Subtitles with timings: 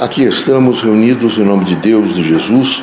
[0.00, 2.82] Aqui estamos reunidos em nome de Deus, de Jesus,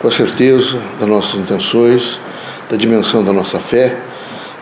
[0.00, 2.20] com a certeza das nossas intenções,
[2.70, 3.98] da dimensão da nossa fé,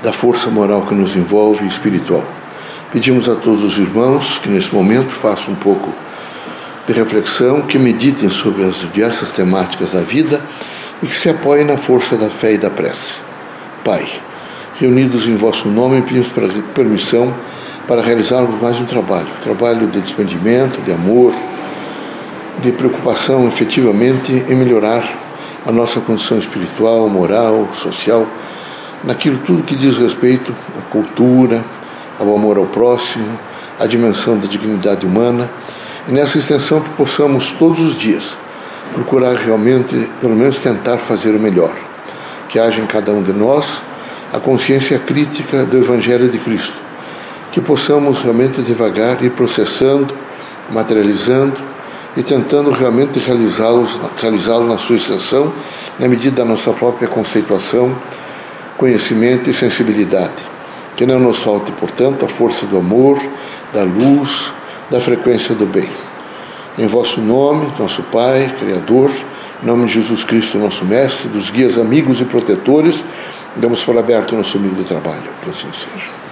[0.02, 2.24] da força moral que nos envolve e espiritual.
[2.90, 5.92] Pedimos a todos os irmãos que nesse momento façam um pouco
[6.86, 10.40] de reflexão, que meditem sobre as diversas temáticas da vida
[11.02, 13.14] e que se apoiem na força da fé e da prece.
[13.84, 14.08] Pai,
[14.80, 16.30] reunidos em vosso nome, pedimos
[16.74, 17.32] permissão
[17.86, 21.34] para realizarmos mais um trabalho, trabalho de despendimento, de amor,
[22.64, 25.04] de preocupação efetivamente em melhorar
[25.66, 28.26] a nossa condição espiritual, moral, social,
[29.02, 31.62] naquilo tudo que diz respeito à cultura,
[32.18, 33.38] ao amor ao próximo,
[33.78, 35.50] à dimensão da dignidade humana,
[36.08, 38.34] e nessa extensão que possamos todos os dias
[38.94, 41.74] procurar realmente, pelo menos tentar fazer o melhor,
[42.48, 43.82] que haja em cada um de nós
[44.32, 46.76] a consciência crítica do Evangelho de Cristo,
[47.52, 50.14] que possamos realmente devagar ir processando,
[50.70, 51.73] materializando
[52.16, 53.88] e tentando realmente realizá-lo
[54.20, 55.52] realizá na sua extensão,
[55.98, 57.96] na medida da nossa própria conceituação,
[58.76, 60.54] conhecimento e sensibilidade.
[60.96, 63.18] Que não nos falte, portanto, a força do amor,
[63.72, 64.52] da luz,
[64.90, 65.90] da frequência do bem.
[66.78, 69.10] Em vosso nome, nosso Pai, Criador,
[69.62, 73.04] em nome de Jesus Cristo, nosso Mestre, dos guias amigos e protetores,
[73.56, 75.30] damos por aberto nosso humilde trabalho.
[75.42, 76.23] Que assim seja.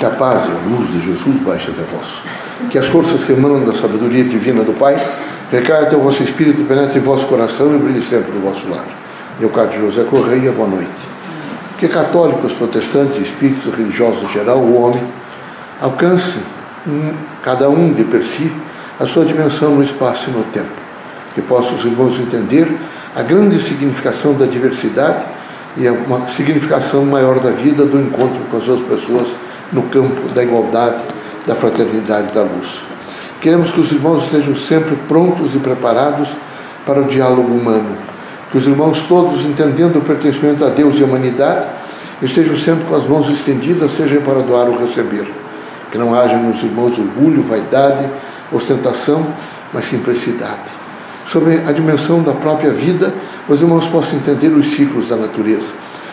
[0.00, 2.22] Que a paz e a luz de Jesus baixe até vós.
[2.70, 4.98] Que as forças que emanam da sabedoria divina do Pai
[5.52, 8.86] recaiam até o vosso espírito, penetre em vosso coração e brilhe sempre no vosso lar.
[9.38, 10.88] Leocádio José Correia, boa noite.
[11.76, 15.02] Que católicos, protestantes, espíritos religiosos em geral, o homem,
[15.82, 16.38] alcance,
[16.86, 17.12] um,
[17.42, 18.50] cada um de per si,
[18.98, 20.80] a sua dimensão no espaço e no tempo.
[21.34, 22.74] Que possam os irmãos entender
[23.14, 25.26] a grande significação da diversidade
[25.76, 29.28] e a uma significação maior da vida do encontro com as outras pessoas
[29.72, 31.02] no campo da igualdade,
[31.46, 32.80] da fraternidade e da luz.
[33.40, 36.28] Queremos que os irmãos estejam sempre prontos e preparados
[36.84, 37.96] para o diálogo humano.
[38.50, 41.66] Que os irmãos todos, entendendo o pertencimento a Deus e à humanidade,
[42.20, 45.26] estejam sempre com as mãos estendidas, seja para doar ou receber.
[45.90, 48.08] Que não haja nos irmãos orgulho, vaidade,
[48.52, 49.26] ostentação,
[49.72, 50.80] mas simplicidade.
[51.26, 53.12] Sobre a dimensão da própria vida,
[53.48, 55.68] os irmãos possam entender os ciclos da natureza.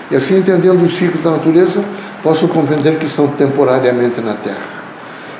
[0.09, 1.83] E assim, entendendo os ciclos da natureza,
[2.27, 4.67] possam compreender que estão temporariamente na Terra.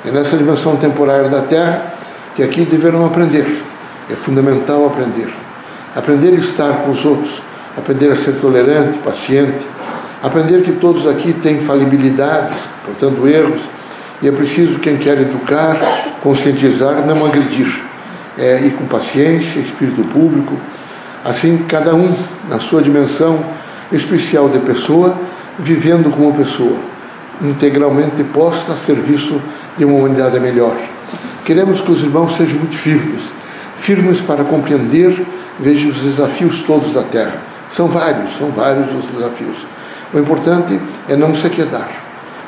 [0.06, 1.92] É nessa dimensão temporária da Terra
[2.34, 3.44] que aqui deverão aprender.
[4.10, 5.28] É fundamental aprender.
[5.94, 7.42] Aprender a estar com os outros,
[7.76, 9.58] aprender a ser tolerante, paciente,
[10.22, 12.56] aprender que todos aqui têm falibilidades,
[12.86, 13.60] portanto erros,
[14.22, 15.76] e é preciso quem quer educar,
[16.22, 17.82] conscientizar, não agredir.
[18.38, 20.56] É, ir com paciência, espírito público,
[21.22, 22.14] assim cada um
[22.48, 23.44] na sua dimensão
[23.92, 25.27] especial de pessoa,
[25.58, 26.76] vivendo como pessoa,
[27.42, 29.40] integralmente posta a serviço
[29.76, 30.76] de uma humanidade melhor.
[31.44, 33.22] Queremos que os irmãos sejam muito firmes,
[33.78, 35.26] firmes para compreender,
[35.60, 37.42] os desafios todos da Terra.
[37.72, 39.56] São vários, são vários os desafios.
[40.12, 41.90] O importante é não se quedar,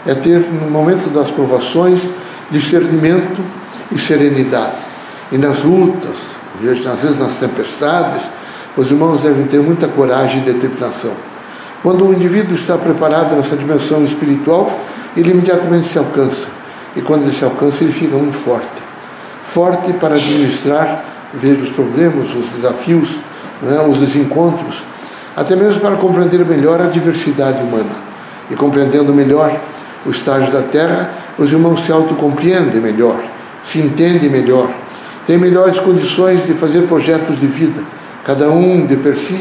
[0.06, 2.00] é ter, no momento das provações,
[2.50, 3.40] discernimento
[3.92, 4.76] e serenidade.
[5.32, 6.16] E nas lutas,
[6.92, 8.22] às vezes nas tempestades,
[8.76, 11.29] os irmãos devem ter muita coragem e determinação
[11.82, 14.70] quando o indivíduo está preparado nessa dimensão espiritual,
[15.16, 16.46] ele imediatamente se alcança.
[16.94, 18.68] E quando ele se alcança, ele fica muito forte.
[19.44, 21.04] Forte para administrar,
[21.34, 23.10] veja, os problemas, os desafios,
[23.62, 24.82] né, os desencontros,
[25.36, 28.10] até mesmo para compreender melhor a diversidade humana.
[28.50, 29.56] E compreendendo melhor
[30.04, 33.16] o estágio da Terra, os irmãos se autocompreendem melhor,
[33.64, 34.68] se entendem melhor,
[35.26, 37.82] têm melhores condições de fazer projetos de vida,
[38.24, 39.40] cada um de per si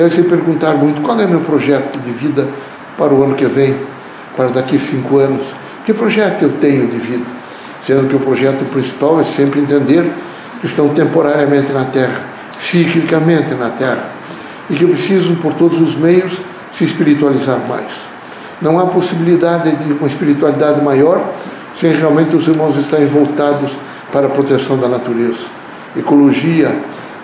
[0.00, 2.46] deve se perguntar muito qual é meu projeto de vida
[2.96, 3.74] para o ano que vem,
[4.36, 5.42] para daqui cinco anos.
[5.84, 7.24] Que projeto eu tenho de vida?
[7.84, 10.08] Sendo que o projeto principal é sempre entender
[10.60, 12.20] que estão temporariamente na Terra,
[12.60, 14.10] ciclicamente na Terra,
[14.70, 16.32] e que precisam, por todos os meios,
[16.76, 17.90] se espiritualizar mais.
[18.62, 21.34] Não há possibilidade de uma espiritualidade maior
[21.74, 23.72] sem realmente os irmãos estarem voltados
[24.12, 25.42] para a proteção da natureza.
[25.96, 26.72] Ecologia,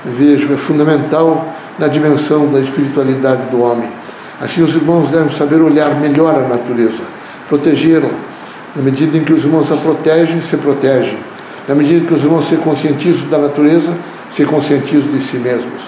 [0.05, 3.89] vejo, é fundamental na dimensão da espiritualidade do homem.
[4.41, 7.03] Assim, os irmãos devem saber olhar melhor a natureza,
[7.49, 8.11] protegê-la.
[8.75, 11.19] Na medida em que os irmãos a protegem, se protegem.
[11.69, 13.91] Na medida em que os irmãos se conscientizam da natureza,
[14.35, 15.83] se conscientizam de si mesmos.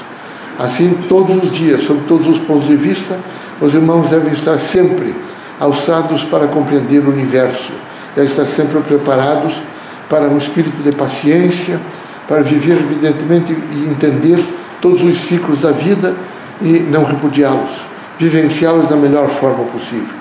[0.59, 3.19] Assim, todos os dias, sob todos os pontos de vista,
[3.61, 5.15] os irmãos devem estar sempre
[5.61, 7.73] alçados para compreender o universo,
[8.15, 9.61] devem estar sempre preparados
[10.09, 11.81] para um espírito de paciência,
[12.29, 14.43] para viver, evidentemente, e entender
[14.81, 16.15] todos os ciclos da vida
[16.61, 17.71] e não repudiá-los.
[18.19, 20.15] vivenciá-las da melhor forma possível.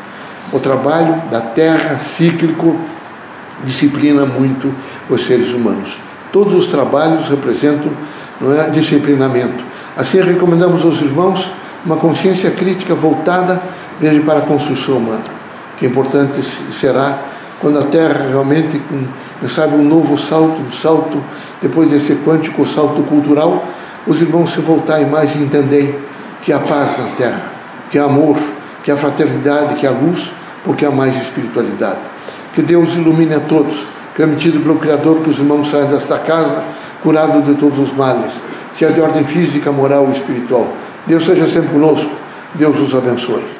[0.52, 2.76] O trabalho da terra, cíclico,
[3.64, 4.74] disciplina muito
[5.10, 5.98] os seres humanos.
[6.32, 7.92] Todos os trabalhos representam
[8.42, 9.64] não é, disciplinamento.
[9.96, 11.50] Assim, recomendamos aos irmãos
[11.86, 13.62] uma consciência crítica voltada
[14.00, 15.24] veja, para a construção humana,
[15.78, 16.42] que importante
[16.80, 17.18] será
[17.62, 21.24] quando a Terra realmente, com, sabe, um novo salto, um salto,
[21.62, 23.64] depois desse quântico salto cultural,
[24.08, 25.96] os irmãos se voltarem mais e entenderem
[26.42, 27.42] que há paz na Terra,
[27.90, 28.38] que há amor,
[28.84, 30.32] que há fraternidade, que há luz,
[30.64, 32.00] porque há mais espiritualidade.
[32.54, 33.86] Que Deus ilumine a todos,
[34.16, 36.64] permitido pelo Criador que os irmãos saiam desta casa
[37.02, 38.34] curados de todos os males,
[38.76, 40.68] seja de ordem física, moral ou espiritual.
[41.06, 42.10] Deus seja sempre conosco.
[42.56, 43.55] Deus os abençoe.